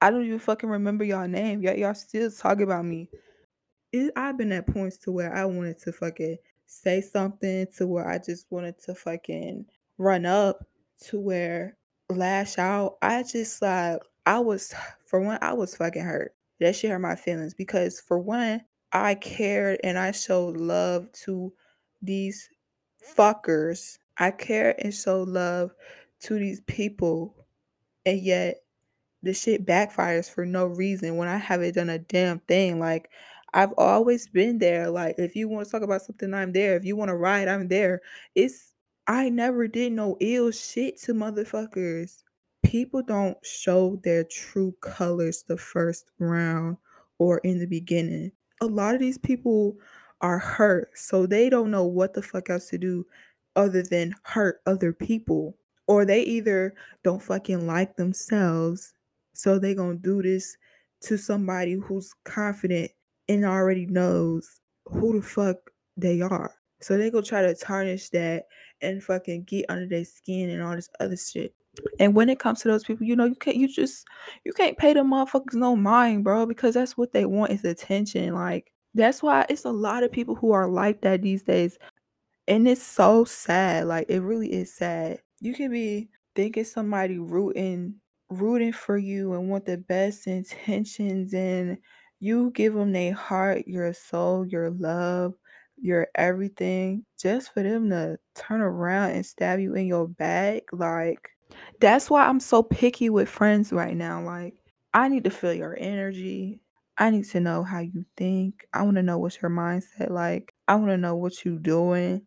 I 0.00 0.10
don't 0.10 0.24
even 0.24 0.38
fucking 0.40 0.68
remember 0.68 1.04
y'all 1.04 1.28
name. 1.28 1.62
Yet 1.62 1.78
y'all 1.78 1.94
still 1.94 2.30
talking 2.30 2.64
about 2.64 2.84
me. 2.84 3.08
It, 3.92 4.12
I've 4.16 4.36
been 4.36 4.52
at 4.52 4.66
points 4.66 4.98
to 4.98 5.12
where 5.12 5.34
I 5.34 5.44
wanted 5.44 5.78
to 5.82 5.92
fucking 5.92 6.36
say 6.66 7.00
something, 7.00 7.66
to 7.76 7.86
where 7.86 8.08
I 8.08 8.18
just 8.18 8.46
wanted 8.50 8.78
to 8.82 8.94
fucking 8.94 9.64
run 9.96 10.26
up, 10.26 10.66
to 11.06 11.20
where 11.20 11.76
lash 12.10 12.58
out. 12.58 12.96
I 13.00 13.22
just 13.22 13.62
like 13.62 14.00
I 14.26 14.40
was 14.40 14.74
for 15.06 15.20
one, 15.20 15.38
I 15.40 15.52
was 15.52 15.76
fucking 15.76 16.02
hurt. 16.02 16.34
That 16.60 16.76
shit 16.76 16.90
hurt 16.90 17.00
my 17.00 17.16
feelings 17.16 17.54
because 17.54 18.00
for 18.00 18.18
one, 18.18 18.62
I 18.92 19.14
cared 19.14 19.80
and 19.84 19.98
I 19.98 20.12
showed 20.12 20.56
love 20.56 21.10
to 21.24 21.52
these 22.02 22.48
fuckers. 23.16 23.98
I 24.18 24.30
cared 24.32 24.76
and 24.78 24.94
showed 24.94 25.28
love 25.28 25.72
to 26.20 26.38
these 26.38 26.60
people, 26.62 27.46
and 28.06 28.20
yet 28.20 28.56
the 29.22 29.34
shit 29.34 29.66
backfires 29.66 30.30
for 30.32 30.46
no 30.46 30.66
reason 30.66 31.16
when 31.16 31.28
I 31.28 31.36
haven't 31.36 31.74
done 31.74 31.90
a 31.90 31.98
damn 31.98 32.40
thing. 32.40 32.78
Like 32.80 33.10
I've 33.54 33.72
always 33.78 34.28
been 34.28 34.58
there. 34.58 34.90
Like 34.90 35.16
if 35.18 35.36
you 35.36 35.48
want 35.48 35.66
to 35.66 35.72
talk 35.72 35.82
about 35.82 36.02
something, 36.02 36.32
I'm 36.34 36.52
there. 36.52 36.76
If 36.76 36.84
you 36.84 36.96
want 36.96 37.08
to 37.10 37.16
ride, 37.16 37.48
I'm 37.48 37.68
there. 37.68 38.00
It's 38.34 38.74
I 39.06 39.28
never 39.30 39.68
did 39.68 39.92
no 39.92 40.16
ill 40.20 40.50
shit 40.50 41.00
to 41.02 41.14
motherfuckers. 41.14 42.22
People 42.62 43.02
don't 43.02 43.38
show 43.44 44.00
their 44.04 44.24
true 44.24 44.74
colors 44.80 45.44
the 45.46 45.56
first 45.56 46.10
round 46.18 46.76
or 47.18 47.38
in 47.38 47.58
the 47.58 47.66
beginning. 47.66 48.32
A 48.60 48.66
lot 48.66 48.94
of 48.94 49.00
these 49.00 49.18
people 49.18 49.76
are 50.20 50.38
hurt, 50.38 50.90
so 50.98 51.26
they 51.26 51.48
don't 51.48 51.70
know 51.70 51.84
what 51.84 52.14
the 52.14 52.22
fuck 52.22 52.50
else 52.50 52.68
to 52.70 52.78
do 52.78 53.06
other 53.56 53.82
than 53.82 54.14
hurt 54.24 54.60
other 54.66 54.92
people. 54.92 55.56
Or 55.86 56.04
they 56.04 56.22
either 56.22 56.74
don't 57.02 57.22
fucking 57.22 57.66
like 57.66 57.96
themselves 57.96 58.92
so 59.32 59.58
they 59.58 59.74
gonna 59.74 59.94
do 59.94 60.20
this 60.20 60.56
to 61.02 61.16
somebody 61.16 61.74
who's 61.74 62.12
confident 62.24 62.90
and 63.28 63.44
already 63.44 63.86
knows 63.86 64.60
who 64.86 65.20
the 65.20 65.26
fuck 65.26 65.56
they 65.96 66.20
are. 66.20 66.52
So 66.80 66.96
they 66.96 67.10
go 67.10 67.22
try 67.22 67.42
to 67.42 67.54
tarnish 67.54 68.10
that 68.10 68.46
and 68.82 69.02
fucking 69.02 69.44
get 69.44 69.66
under 69.68 69.86
their 69.86 70.04
skin 70.04 70.50
and 70.50 70.62
all 70.62 70.74
this 70.74 70.90
other 71.00 71.16
shit. 71.16 71.54
And 72.00 72.14
when 72.14 72.28
it 72.28 72.38
comes 72.38 72.60
to 72.60 72.68
those 72.68 72.84
people, 72.84 73.06
you 73.06 73.16
know, 73.16 73.24
you 73.24 73.34
can't 73.34 73.56
you 73.56 73.68
just 73.68 74.06
you 74.44 74.52
can't 74.52 74.78
pay 74.78 74.92
them 74.94 75.10
motherfuckers 75.10 75.54
no 75.54 75.76
mind, 75.76 76.24
bro, 76.24 76.46
because 76.46 76.74
that's 76.74 76.96
what 76.96 77.12
they 77.12 77.24
want 77.24 77.52
is 77.52 77.64
attention. 77.64 78.34
Like 78.34 78.72
that's 78.94 79.22
why 79.22 79.46
it's 79.48 79.64
a 79.64 79.70
lot 79.70 80.02
of 80.02 80.12
people 80.12 80.34
who 80.34 80.52
are 80.52 80.68
like 80.68 81.02
that 81.02 81.22
these 81.22 81.42
days. 81.42 81.78
And 82.46 82.66
it's 82.66 82.82
so 82.82 83.24
sad. 83.24 83.86
Like 83.86 84.06
it 84.08 84.20
really 84.20 84.52
is 84.52 84.74
sad. 84.74 85.20
You 85.40 85.54
can 85.54 85.70
be 85.70 86.08
thinking 86.34 86.64
somebody 86.64 87.18
rooting 87.18 87.94
rooting 88.30 88.72
for 88.72 88.98
you 88.98 89.32
and 89.32 89.48
want 89.48 89.64
the 89.64 89.78
best 89.78 90.26
intentions 90.26 91.32
and 91.34 91.78
you 92.20 92.50
give 92.50 92.74
them 92.74 92.92
their 92.92 93.14
heart, 93.14 93.66
your 93.66 93.92
soul, 93.92 94.46
your 94.46 94.70
love, 94.70 95.34
your 95.80 96.08
everything 96.14 97.04
just 97.18 97.52
for 97.54 97.62
them 97.62 97.88
to 97.90 98.18
turn 98.34 98.60
around 98.60 99.12
and 99.12 99.24
stab 99.24 99.60
you 99.60 99.74
in 99.74 99.86
your 99.86 100.08
back 100.08 100.64
like 100.72 101.30
that's 101.80 102.10
why 102.10 102.26
I'm 102.26 102.40
so 102.40 102.62
picky 102.62 103.10
with 103.10 103.28
friends 103.28 103.72
right 103.72 103.96
now 103.96 104.22
like 104.22 104.54
I 104.94 105.08
need 105.08 105.24
to 105.24 105.30
feel 105.30 105.52
your 105.52 105.76
energy. 105.78 106.60
I 106.96 107.10
need 107.10 107.26
to 107.26 107.40
know 107.40 107.62
how 107.62 107.80
you 107.80 108.04
think. 108.16 108.66
I 108.72 108.82
want 108.82 108.96
to 108.96 109.02
know 109.02 109.18
what's 109.18 109.40
your 109.40 109.50
mindset 109.50 110.10
like. 110.10 110.52
I 110.66 110.74
want 110.74 110.88
to 110.88 110.96
know 110.96 111.14
what 111.14 111.44
you 111.44 111.58
doing 111.58 112.22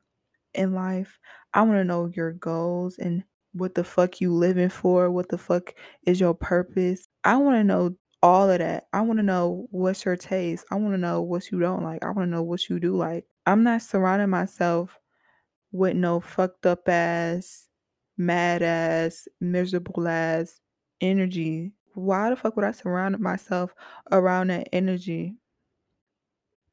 in 0.54 0.74
life. 0.74 1.20
I 1.54 1.64
want 1.64 1.74
to 1.74 1.84
know 1.84 2.10
your 2.16 2.32
goals 2.32 2.98
and 2.98 3.24
what 3.54 3.76
the 3.76 3.84
fuck 3.84 4.22
you 4.22 4.34
living 4.34 4.70
for, 4.70 5.12
what 5.12 5.30
the 5.30 5.38
fuck 5.38 5.74
is 6.06 6.20
your 6.20 6.34
purpose. 6.34 7.08
I 7.24 7.36
want 7.38 7.58
to 7.58 7.64
know 7.64 7.96
all 8.24 8.50
of 8.50 8.60
that. 8.60 8.86
I 8.94 9.02
want 9.02 9.20
to 9.20 9.24
know 9.24 9.68
what's 9.72 10.06
your 10.06 10.16
taste. 10.16 10.66
I 10.72 10.76
want 10.76 10.94
to 10.94 10.98
know 10.98 11.22
what 11.22 11.52
you 11.52 11.60
don't 11.60 11.84
like. 11.84 12.04
I 12.04 12.12
want 12.12 12.28
to 12.28 12.32
know 12.32 12.44
what 12.44 12.70
you 12.70 12.80
do 12.80 12.96
like. 12.96 13.26
I'm 13.46 13.64
not 13.64 13.82
surrounding 13.82 14.30
myself 14.30 14.98
with 15.72 15.96
no 15.96 16.20
fucked 16.20 16.66
up 16.66 16.88
ass, 16.88 17.68
mad 18.22 18.62
ass, 18.62 19.28
miserable 19.40 20.08
ass 20.08 20.60
energy. 21.02 21.74
Why 21.94 22.30
the 22.30 22.36
fuck 22.36 22.56
would 22.56 22.66
I 22.66 22.72
surround 22.72 23.20
myself 23.20 23.74
around 24.12 24.48
that 24.48 24.70
energy? 24.72 25.36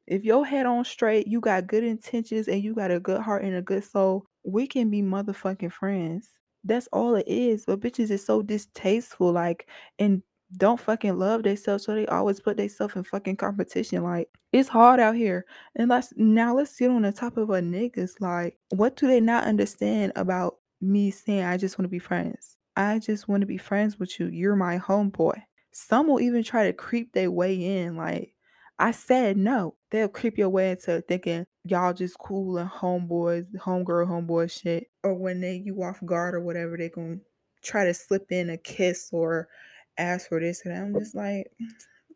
If 0.07 0.23
your 0.23 0.45
head 0.45 0.65
on 0.65 0.85
straight, 0.85 1.27
you 1.27 1.39
got 1.39 1.67
good 1.67 1.83
intentions 1.83 2.47
and 2.47 2.63
you 2.63 2.73
got 2.73 2.91
a 2.91 2.99
good 2.99 3.21
heart 3.21 3.43
and 3.43 3.55
a 3.55 3.61
good 3.61 3.83
soul, 3.83 4.25
we 4.43 4.65
can 4.65 4.89
be 4.89 5.01
motherfucking 5.01 5.71
friends. 5.71 6.29
That's 6.63 6.87
all 6.91 7.15
it 7.15 7.27
is. 7.27 7.65
But 7.65 7.79
bitches 7.81 8.09
is 8.09 8.25
so 8.25 8.41
distasteful, 8.41 9.31
like, 9.31 9.67
and 9.99 10.23
don't 10.57 10.79
fucking 10.79 11.17
love 11.17 11.43
themselves, 11.43 11.85
so 11.85 11.93
they 11.93 12.07
always 12.07 12.39
put 12.39 12.57
themselves 12.57 12.95
in 12.95 13.03
fucking 13.03 13.35
competition. 13.35 14.03
Like, 14.03 14.29
it's 14.51 14.67
hard 14.69 14.99
out 14.99 15.15
here. 15.15 15.45
And 15.75 15.89
let's 15.89 16.11
now 16.15 16.55
let's 16.55 16.75
sit 16.75 16.89
on 16.89 17.03
the 17.03 17.11
top 17.11 17.37
of 17.37 17.51
a 17.51 17.61
niggas. 17.61 18.13
Like, 18.19 18.57
what 18.69 18.95
do 18.95 19.05
they 19.05 19.19
not 19.19 19.43
understand 19.43 20.13
about 20.15 20.55
me 20.81 21.11
saying 21.11 21.43
I 21.43 21.57
just 21.57 21.77
want 21.77 21.85
to 21.85 21.89
be 21.89 21.99
friends? 21.99 22.57
I 22.75 22.99
just 22.99 23.27
want 23.27 23.41
to 23.41 23.47
be 23.47 23.57
friends 23.57 23.99
with 23.99 24.19
you. 24.19 24.27
You're 24.27 24.55
my 24.55 24.77
homeboy. 24.77 25.41
Some 25.71 26.07
will 26.07 26.19
even 26.21 26.43
try 26.43 26.65
to 26.65 26.73
creep 26.73 27.13
their 27.13 27.31
way 27.31 27.83
in, 27.83 27.95
like 27.95 28.33
I 28.79 28.91
said 28.91 29.37
no. 29.37 29.75
They'll 29.91 30.07
creep 30.07 30.37
your 30.37 30.49
way 30.49 30.71
into 30.71 31.01
thinking 31.01 31.45
y'all 31.65 31.93
just 31.93 32.17
cool 32.17 32.57
and 32.57 32.69
homeboys, 32.69 33.45
homegirl, 33.57 34.07
homeboy 34.07 34.49
shit. 34.49 34.89
Or 35.03 35.13
when 35.13 35.41
they 35.41 35.55
you 35.55 35.83
off 35.83 35.99
guard 36.05 36.33
or 36.33 36.39
whatever, 36.39 36.77
they 36.77 36.89
gonna 36.89 37.17
try 37.61 37.83
to 37.85 37.93
slip 37.93 38.31
in 38.31 38.49
a 38.49 38.57
kiss 38.57 39.09
or 39.11 39.49
ask 39.97 40.29
for 40.29 40.39
this 40.39 40.65
and. 40.65 40.73
I'm 40.75 40.93
just 40.97 41.13
like, 41.13 41.51
mm, 41.61 41.67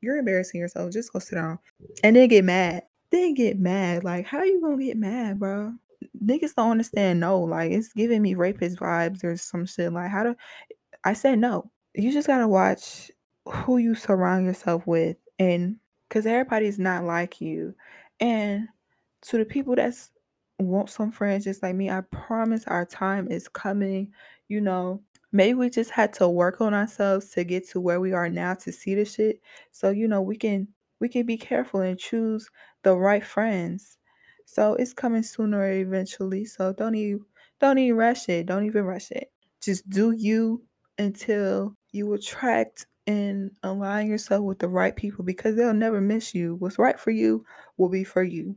you're 0.02 0.18
embarrassing 0.18 0.60
yourself. 0.60 0.92
Just 0.92 1.12
go 1.12 1.20
sit 1.20 1.36
down. 1.36 1.60
And 2.04 2.16
then 2.16 2.30
get 2.30 2.46
mad. 2.46 2.84
Then 3.12 3.34
get 3.34 3.60
mad. 3.60 4.04
Like, 4.04 4.26
how 4.26 4.44
you 4.44 4.62
gonna 4.62 4.82
get 4.82 4.98
mad, 4.98 5.40
bro? 5.40 5.74
Niggas 6.24 6.56
don't 6.56 6.72
understand 6.72 7.20
no. 7.20 7.40
Like, 7.42 7.72
it's 7.72 7.94
giving 7.94 8.22
me 8.22 8.36
rapist 8.36 8.78
vibes 8.78 9.24
or 9.24 9.38
some 9.38 9.66
shit. 9.66 9.94
Like, 9.94 10.12
how 10.12 10.24
do 10.24 10.36
I 11.04 11.14
said 11.14 11.40
no. 11.40 11.72
You 11.94 12.12
just 12.12 12.28
gotta 12.28 12.48
watch 12.48 13.12
who 13.46 13.78
you 13.78 13.96
surround 13.96 14.46
yourself 14.46 14.88
with 14.88 15.18
and 15.40 15.78
because 16.08 16.26
everybody's 16.26 16.80
not 16.80 17.04
like 17.04 17.42
you. 17.42 17.76
And 18.20 18.68
to 19.24 19.38
the 19.38 19.46
people 19.46 19.76
that's 19.76 20.12
want 20.60 20.90
some 20.90 21.12
friends 21.12 21.44
just 21.44 21.64
like 21.64 21.76
me, 21.76 21.90
I 21.90 22.02
promise 22.02 22.66
our 22.68 22.86
time 22.86 23.28
is 23.30 23.48
coming. 23.48 24.14
You 24.48 24.62
know, 24.62 25.02
maybe 25.32 25.56
we 25.56 25.70
just 25.70 25.92
had 25.92 26.14
to 26.14 26.30
work 26.30 26.62
on 26.62 26.74
ourselves 26.74 27.30
to 27.32 27.44
get 27.44 27.68
to 27.70 27.82
where 27.82 28.00
we 28.00 28.14
are 28.14 28.30
now 28.30 28.54
to 28.56 28.72
see 28.72 28.96
the 28.96 29.06
shit. 29.06 29.42
So, 29.72 29.90
you 29.90 30.08
know, 30.08 30.22
we 30.22 30.38
can 30.38 30.68
we 31.00 31.10
can 31.10 31.26
be 31.26 31.38
careful 31.38 31.82
and 31.82 32.00
choose 32.00 32.50
the 32.84 32.96
right 32.96 33.26
friends. 33.26 33.98
So 34.46 34.74
it's 34.76 34.94
coming 34.94 35.24
sooner 35.24 35.72
eventually. 35.72 36.46
So 36.46 36.74
don't 36.74 36.96
even 36.96 37.26
don't 37.60 37.78
even 37.78 37.96
rush 37.98 38.30
it. 38.30 38.46
Don't 38.48 38.66
even 38.66 38.84
rush 38.84 39.12
it. 39.12 39.32
just 39.62 39.90
do 39.90 40.12
you 40.12 40.62
until 40.98 41.76
you 41.92 42.14
attract 42.14 42.86
and 43.08 43.52
align 43.64 44.08
yourself 44.08 44.44
with 44.44 44.60
the 44.60 44.68
right 44.68 44.96
people 44.96 45.26
because 45.26 45.56
they'll 45.56 45.74
never 45.74 46.02
miss 46.02 46.34
you. 46.34 46.56
What's 46.56 46.80
right 46.80 47.00
for 47.00 47.12
you 47.12 47.46
will 47.78 47.90
be 47.90 48.04
for 48.04 48.24
you. 48.24 48.56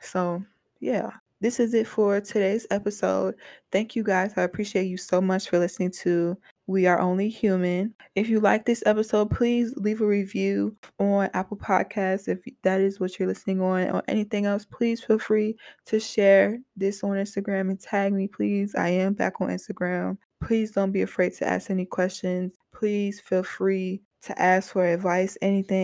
So, 0.00 0.44
yeah, 0.80 1.10
this 1.40 1.60
is 1.60 1.74
it 1.74 1.86
for 1.86 2.20
today's 2.20 2.66
episode. 2.70 3.34
Thank 3.72 3.96
you 3.96 4.02
guys. 4.04 4.32
I 4.36 4.42
appreciate 4.42 4.86
you 4.86 4.96
so 4.96 5.20
much 5.20 5.48
for 5.48 5.58
listening 5.58 5.90
to 6.02 6.36
We 6.68 6.86
Are 6.86 7.00
Only 7.00 7.30
Human. 7.30 7.94
If 8.14 8.28
you 8.28 8.40
like 8.40 8.66
this 8.66 8.82
episode, 8.84 9.30
please 9.30 9.72
leave 9.76 10.02
a 10.02 10.06
review 10.06 10.76
on 10.98 11.30
Apple 11.32 11.56
Podcasts 11.56 12.28
if 12.28 12.40
that 12.62 12.82
is 12.82 13.00
what 13.00 13.18
you're 13.18 13.26
listening 13.26 13.62
on 13.62 13.88
or 13.88 14.02
anything 14.06 14.44
else. 14.44 14.66
Please 14.66 15.02
feel 15.02 15.18
free 15.18 15.56
to 15.86 15.98
share 15.98 16.58
this 16.76 17.02
on 17.02 17.12
Instagram 17.12 17.70
and 17.70 17.80
tag 17.80 18.12
me, 18.12 18.28
please. 18.28 18.74
I 18.74 18.90
am 18.90 19.14
back 19.14 19.40
on 19.40 19.48
Instagram. 19.48 20.18
Please 20.44 20.70
don't 20.70 20.92
be 20.92 21.00
afraid 21.00 21.32
to 21.36 21.48
ask 21.48 21.70
any 21.70 21.86
questions. 21.86 22.52
Please 22.74 23.18
feel 23.18 23.42
free 23.42 24.02
to 24.22 24.38
ask 24.38 24.72
for 24.72 24.84
advice, 24.84 25.38
anything. 25.40 25.78